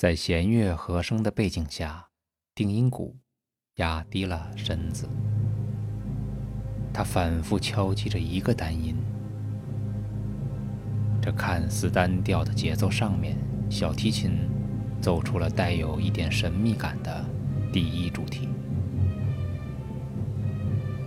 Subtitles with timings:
[0.00, 2.08] 在弦乐和声的背景下，
[2.54, 3.18] 定音鼓
[3.74, 5.06] 压低了身子，
[6.90, 8.96] 它反复敲击着一个单音。
[11.20, 13.36] 这看似单调的节奏上面，
[13.68, 14.48] 小提琴
[15.02, 17.22] 奏出了带有一点神秘感的
[17.70, 18.48] 第一主题。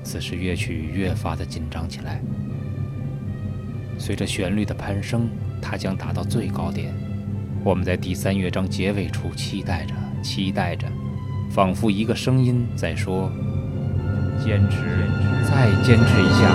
[0.04, 2.22] 此时乐曲越发的紧张起来，
[3.98, 6.94] 随着旋律的攀升，它将达到最高点。
[7.66, 10.86] 我们在第三乐章结尾处期待着，期待着，
[11.50, 13.32] 仿佛一个声音在说
[14.44, 15.08] ：“坚持，
[15.50, 16.52] 再坚持一下。”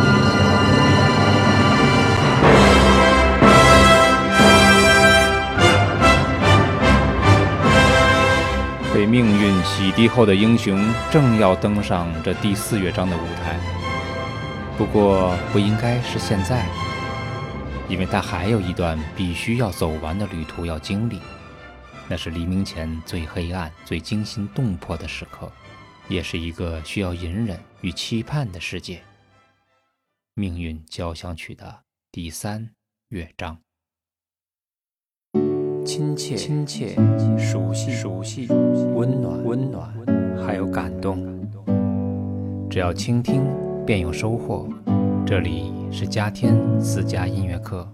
[8.93, 10.79] 被命运洗涤后的英雄
[11.11, 13.57] 正要登上这第四乐章的舞台，
[14.77, 16.67] 不过不应该是现在。
[17.89, 21.19] 因为他还有一段必须要走完的旅途要经历，
[22.09, 25.51] 那是黎明前最黑暗、最惊心动魄的时刻，
[26.07, 29.03] 也是一个需要隐忍与期盼的世界。
[30.35, 32.71] 命运交响曲的第三
[33.09, 33.59] 乐章，
[35.85, 36.95] 亲切、亲切、
[37.39, 38.47] 熟悉、熟悉、
[38.95, 39.93] 温暖、温暖，
[40.47, 41.27] 还有感动。
[42.71, 43.43] 只要倾听，
[43.87, 44.69] 便有收获。
[45.29, 47.87] 这里是嘉天私家音乐课。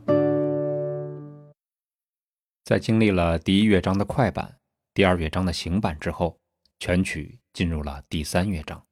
[2.62, 4.60] 在经历了第一乐章的快板、
[4.94, 6.38] 第二乐章的行板之后，
[6.78, 8.86] 全曲进入了第三乐章。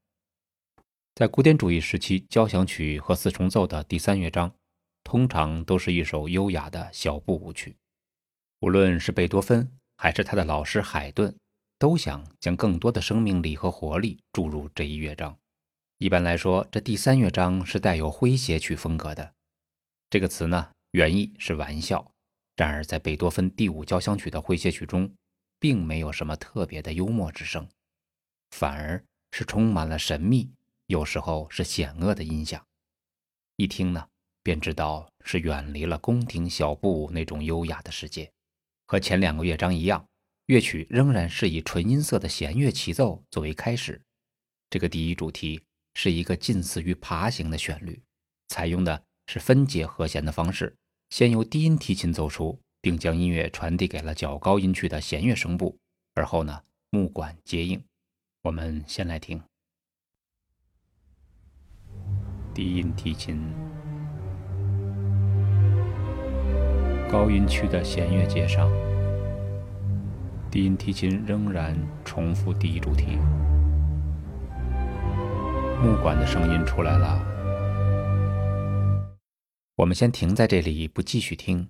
[1.14, 4.52] 在古典主义时期，交响曲和四重奏的第三乐章，
[5.04, 7.77] 通常都是一首优雅的小步舞曲。
[8.58, 11.32] 无论是贝多芬还是他的老师海顿，
[11.78, 15.38] 都想将更多的生命力和活力注入这一乐章。
[16.03, 19.34] 一般来说，这第三乐章是带有诙谐曲风格的。
[20.11, 22.12] 这个词呢，原意是玩笑。
[22.56, 25.14] 然而，在贝多芬第五交响曲的诙谐曲中，
[25.61, 27.69] 并没有什么特别的幽默之声，
[28.50, 30.50] 反而是充满了神秘，
[30.89, 32.61] 有时候是险恶的音响。
[33.55, 34.08] 一听呢，
[34.42, 38.29] 便知道是远离了宫廷小步那种优雅的世界。
[38.89, 40.05] 和前两个乐章一样，
[40.46, 44.02] 乐曲仍然是以纯音色的弦乐齐奏作为开始。
[44.68, 45.62] 这个第一主题。
[45.95, 48.03] 是一个近似于爬行的旋律，
[48.48, 50.77] 采用的是分解和弦的方式，
[51.11, 55.79] 先由低音提琴奏出，并将音乐传递给了较高音区的弦乐声部，
[56.14, 57.83] 而后呢，木管接应。
[58.42, 59.41] 我们先来听
[62.53, 63.41] 低音提琴，
[67.09, 68.70] 高音区的弦乐接上，
[70.51, 73.19] 低音提琴仍然重复第一主题。
[75.82, 77.18] 木管的声音出来了，
[79.74, 81.68] 我们先停在这里，不继续听。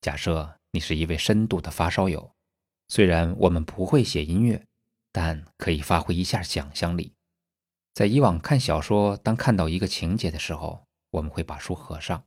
[0.00, 2.32] 假设你是一位深度的发烧友，
[2.88, 4.60] 虽然我们不会写音乐，
[5.12, 7.12] 但可以发挥一下想象力。
[7.94, 12.24] 在以往看小说，当看到一个情节的时候，我们会把书合上，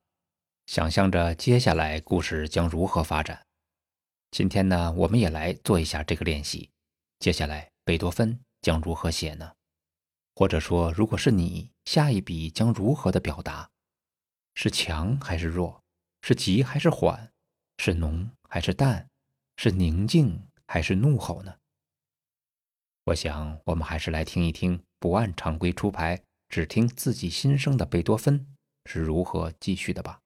[0.66, 3.45] 想象着接下来故事将如何发展。
[4.31, 6.69] 今天呢，我们也来做一下这个练习。
[7.19, 9.51] 接下来，贝多芬将如何写呢？
[10.34, 13.69] 或者说，如果是你，下一笔将如何的表达？
[14.56, 15.84] 是强还是弱？
[16.22, 17.31] 是急还是缓？
[17.78, 19.08] 是浓还是淡？
[19.58, 21.56] 是宁静还是怒吼呢？
[23.06, 28.46] 我想，我们还是来听一听，不按常规出牌，只听自己心声的贝多芬
[28.86, 30.20] 是如何继续的吧。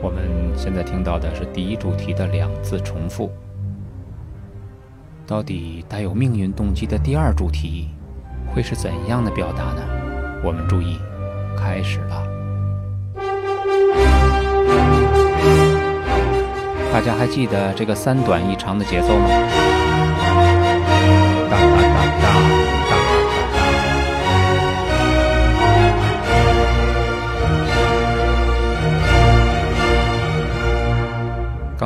[0.00, 3.30] 我们现在听到的是第一主题的两次重复。
[5.28, 7.90] 到底带有命运动机的第二主题
[8.50, 9.82] 会是怎样的表达呢？
[10.42, 10.98] 我们注意，
[11.54, 12.26] 开始了。
[16.90, 19.28] 大家还记得这个三短一长的节奏吗？
[21.50, 22.57] 哒哒哒哒。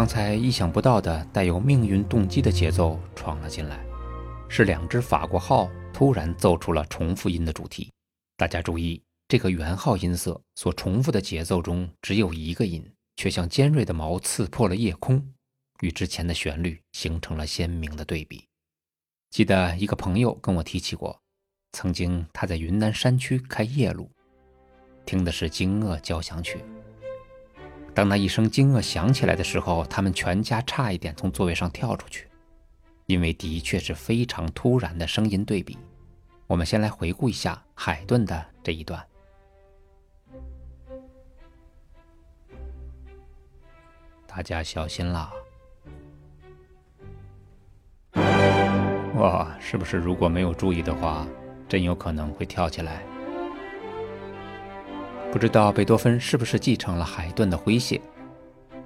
[0.03, 3.87] 刚才意想不到的带有命运动机的节奏闯了进来，
[4.49, 7.89] 是两只法国号突然奏出了重复音的主题。
[8.37, 12.85] 大家注意，这个圆号音色所重复的节奏中只有一个音，
[13.15, 15.25] 却像尖锐的矛刺破了夜空，
[15.83, 18.45] 与之前的旋律形成了鲜明的对比。
[19.31, 21.17] 记得一个朋友跟我提起过，
[21.75, 24.11] 曾经他在云南山区开夜路，
[25.07, 26.59] 听的是惊愕交响曲。
[27.95, 32.27] 当那一声惊愕响起来的时候，他们全家差一点从座位上跳出去，
[33.07, 35.77] 因为的确是非常突然的声音对比。
[36.47, 39.03] 我们先来回顾一下海顿的这一段。
[44.27, 45.31] 大家小心啦！
[49.17, 51.27] 哇，是不是如果没有注意的话，
[51.69, 53.03] 真有可能会跳起来？
[55.33, 57.99] 不知道贝多芬是不是继承了海顿的诙谐？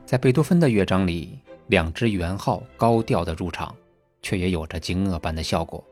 [0.07, 3.75] 在贝多芬的乐章里，两只圆号高调的入场，
[4.23, 5.85] 却也有着惊愕般的效果。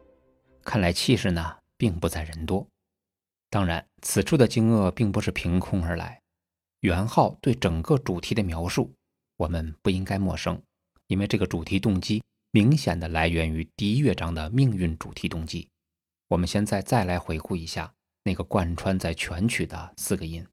[0.63, 2.65] 看来气势呢，并不在人多。
[3.51, 6.21] 当然，此处的惊愕并不是凭空而来。
[6.83, 8.93] 圆号对整个主题的描述，
[9.37, 10.63] 我们不应该陌生，
[11.09, 12.23] 因为这个主题动机。
[12.53, 15.69] 明显的来源于第一乐章的命运主题动机。
[16.29, 17.93] 我们现在再来回顾一下
[18.27, 20.47] 那个贯穿在全曲的四个音。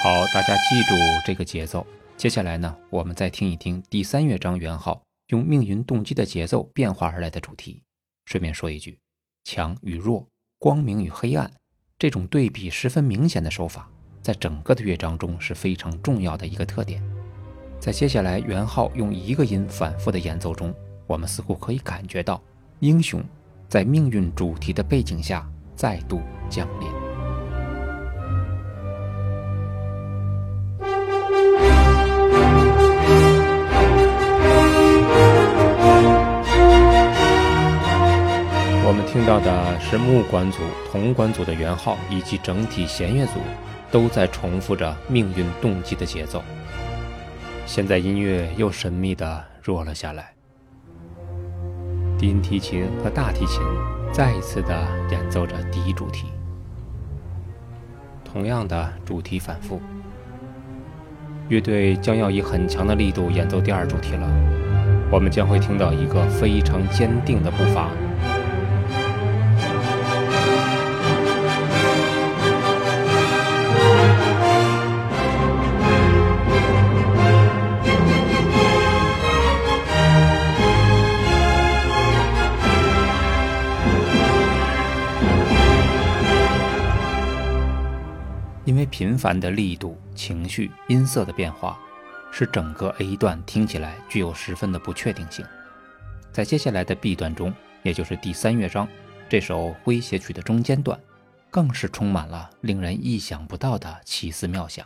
[0.00, 0.94] 好，大家记住
[1.26, 1.84] 这个节奏。
[2.16, 7.82] 接下来呢，我们再听一听第三乐章圆号用命运动机的节奏变化而来的主题。
[8.28, 8.98] 顺便说一句，
[9.44, 10.28] 强与弱、
[10.58, 11.50] 光明与黑暗
[11.98, 13.90] 这种对比十分明显的手法，
[14.20, 17.02] 在整个的乐章中是非常重要的一个特点。
[17.80, 20.74] 在接下来元昊用一个音反复的演奏中，
[21.06, 22.38] 我们似乎可以感觉到
[22.80, 23.24] 英雄
[23.66, 26.20] 在命运主题的背景下再度
[26.50, 26.97] 降临。
[39.18, 40.58] 听到的是木管组、
[40.92, 43.40] 铜管组的圆号，以及整体弦乐组
[43.90, 46.40] 都在重复着命运动机的节奏。
[47.66, 50.32] 现在音乐又神秘的弱了下来，
[52.16, 53.60] 低音提琴和大提琴
[54.12, 56.28] 再一次的演奏着第一主题，
[58.24, 59.80] 同样的主题反复。
[61.48, 64.30] 乐队将要以很强的力度演奏第二主题了，
[65.10, 67.90] 我们将会听到一个非常坚定的步伐。
[88.98, 91.78] 频繁的力度、情绪、音色的变化，
[92.32, 95.46] 使整个 A 段听起来具有十分的不确定性。
[96.32, 97.54] 在接下来的 B 段中，
[97.84, 98.88] 也就是第三乐章
[99.28, 100.98] 这首诙谐曲的中间段，
[101.48, 104.84] 更是充满了令人意想不到的奇思妙想。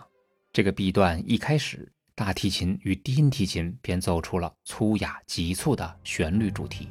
[0.53, 6.91] 这个 B 段一开始，大提琴与低音提琴便奏出了粗哑急促的旋律主题。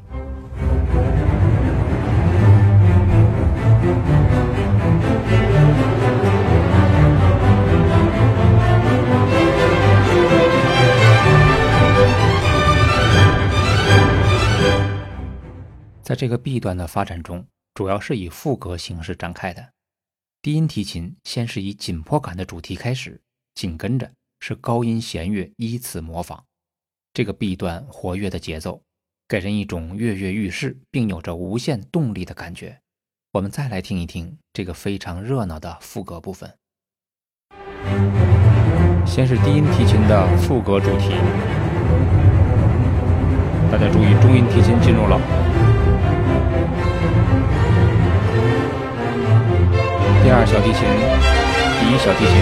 [16.11, 19.65] 在这个 B 段的发展中，主要是以副歌形式展开的。
[20.41, 23.21] 低音提琴先是以紧迫感的主题开始，
[23.55, 24.11] 紧跟着
[24.41, 26.43] 是高音弦乐依次模仿。
[27.13, 28.81] 这个 B 段活跃的节奏，
[29.25, 32.77] 给人一种跃跃欲试并有着无限动力的感觉。
[33.31, 36.53] 我们再来听一听这个非常热闹的副歌部分。
[39.07, 41.11] 先是低音提琴的副歌主题，
[43.71, 45.80] 大家注意，中音提琴进入了。
[50.23, 50.87] 第二小提琴，
[51.79, 52.33] 第一小提琴，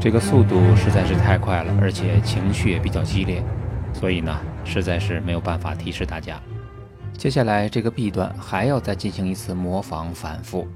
[0.00, 3.42] 这个速度实在是太快了，而且情绪也比较激烈，
[3.92, 6.40] 所以呢，实在是没有办法提示大家。
[7.18, 10.68] 接下来这个 B 段还要再进行一次模仿反复，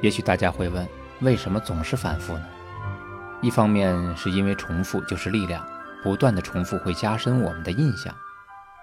[0.00, 0.88] 也许大家会问，
[1.20, 2.44] 为什么总是反复呢？
[3.42, 5.68] 一方面是因为重复就是力量，
[6.00, 8.14] 不断的重复会加深我们的印象；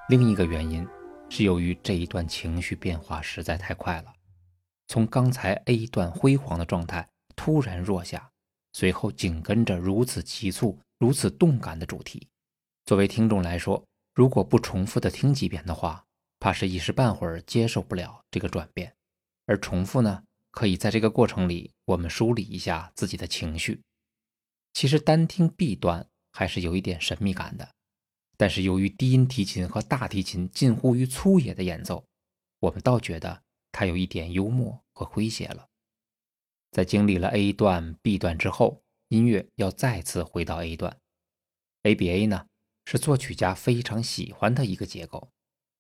[0.09, 0.85] 另一个原因
[1.29, 4.11] 是由于这一段情绪变化实在太快了，
[4.89, 8.29] 从刚才 A 段辉煌的状态突然弱下，
[8.73, 12.27] 随后紧跟着如此急促、如此动感的主题。
[12.83, 13.81] 作为听众来说，
[14.13, 16.03] 如果不重复的听几遍的话，
[16.37, 18.93] 怕是一时半会儿接受不了这个转变。
[19.45, 23.79] 而重复呢，可以在这个过程里，我们梳理一下自己的情绪。
[24.79, 27.69] 其实单听 B 段还是有一点神秘感的，
[28.38, 32.05] 但是由于低音提琴和大提琴近乎于粗野的演奏，
[32.62, 33.43] 我们倒觉得
[33.74, 35.67] 它有一点幽默和诙谐了。
[36.71, 40.98] 在经历了 A 段、B 段之后，音乐要再次回到 A 段
[41.83, 42.45] ，ABA 呢
[42.86, 45.29] 是作曲家非常喜欢的一个结构。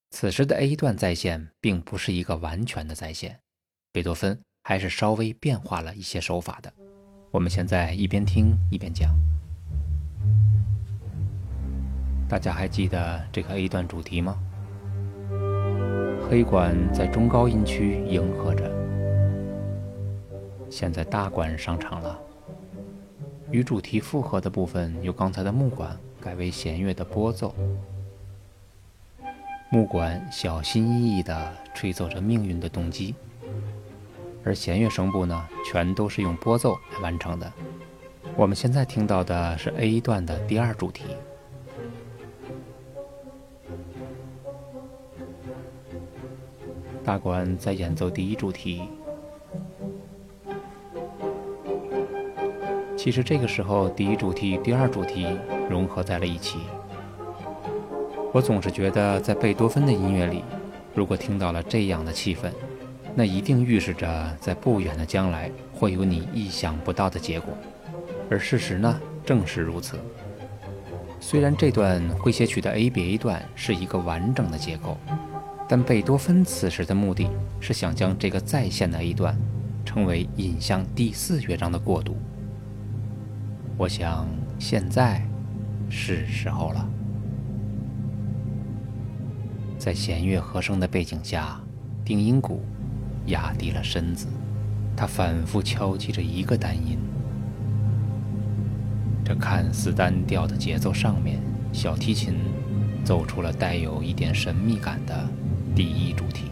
[0.09, 3.39] 此时的 A 段再现并不是一个完全的再现，
[3.93, 6.73] 贝多芬还是稍微变化了一些手法的。
[7.31, 9.15] 我们现在一边听一边讲。
[12.27, 14.35] 大家还记得这个 A 段主题吗？
[16.27, 18.71] 黑管在中高音区迎合着，
[20.71, 22.19] 现在大管上场了。
[23.51, 27.53] 与主题复合的部分由刚才的木管改为弦乐的拨奏，
[29.71, 33.13] 木管小心翼翼地吹奏着命运的动机，
[34.43, 37.51] 而弦乐声部呢，全都是用拨奏来完成的。
[38.35, 41.03] 我们现在听到的是 A 段的第二主题。
[47.03, 48.83] 大管在演奏第一主题。
[52.95, 55.25] 其实这个时候，第一主题与、第二主题
[55.69, 56.59] 融合在了一起。
[58.31, 60.43] 我总是觉得，在贝多芬的音乐里，
[60.93, 62.51] 如果听到了这样的气氛，
[63.15, 67.53] 那一定预示着在不远的将来会有你意想不到的结果。
[68.29, 69.97] 而事实呢，正是如此。
[71.19, 74.97] 虽然这段诙谐曲的 ABA 段是一个完整的结构。
[75.71, 79.37] 但贝多芬此时的目的是想将这个再现的 A 段，
[79.85, 82.17] 称为引向第四乐章的过渡。
[83.77, 85.21] 我想现在
[85.87, 86.89] 是时候了。
[89.77, 91.61] 在弦乐和声的背景下，
[92.03, 92.63] 定音鼓
[93.29, 94.27] 压低了身子，
[94.95, 96.97] 他反复敲击着一个单音。
[99.23, 101.39] 这看似单调的节奏上面，
[101.71, 102.35] 小提琴
[103.03, 105.27] 奏出了带有一点神秘感的。
[105.75, 106.45] 第一主题。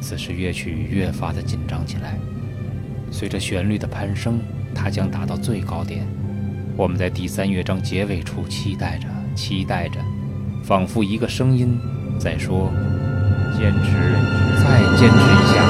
[0.00, 2.18] 此时乐曲越发的紧张起来，
[3.10, 4.40] 随着旋律的攀升，
[4.74, 6.06] 它将达到最高点。
[6.76, 10.00] 我们在第三乐章结尾处期待着，期待着，
[10.64, 11.78] 仿佛一个声音
[12.18, 12.70] 在说
[13.56, 13.90] ：“坚持，
[14.62, 15.64] 再坚持一下。”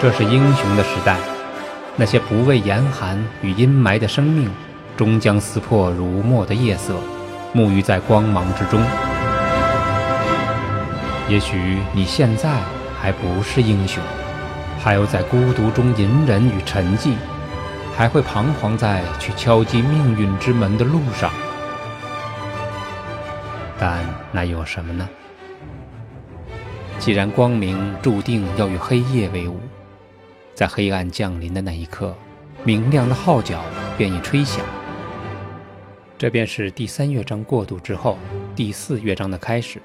[0.00, 1.16] 这是英雄的时代，
[1.96, 4.48] 那些不畏严寒与阴霾的生命，
[4.96, 6.94] 终将撕破如墨的夜色，
[7.52, 8.80] 沐浴在光芒之中。
[11.28, 12.48] 也许你现在
[13.00, 14.00] 还不是英雄，
[14.80, 17.14] 还有在孤独中隐忍与沉寂，
[17.96, 21.28] 还会彷徨在去敲击命运之门的路上。
[23.76, 23.98] 但
[24.30, 25.08] 那有什么呢？
[27.00, 29.58] 既然光明注定要与黑夜为伍。
[30.58, 32.12] 在黑暗降临的那一刻，
[32.64, 33.62] 明亮的号角
[33.96, 34.66] 便已吹响。
[36.18, 38.18] 这便是第三乐章过渡之后
[38.56, 39.80] 第四乐章的开始，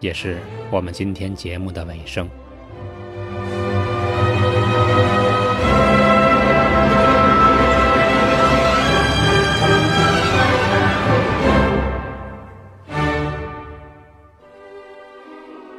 [0.00, 0.38] 也是
[0.72, 2.28] 我们今天节目的尾声。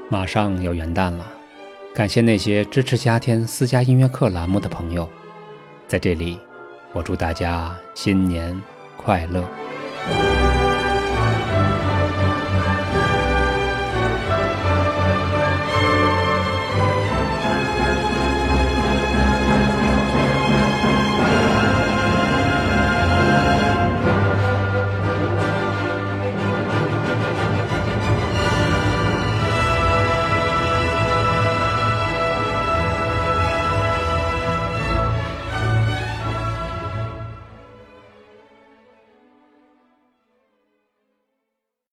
[0.09, 1.36] 马上要元旦了。
[1.97, 5.09] 感谢那些支持夏天私家音乐课栏目的朋友，
[5.87, 6.39] 在这里，
[6.93, 8.55] 我祝大家新年
[8.95, 10.46] 快乐。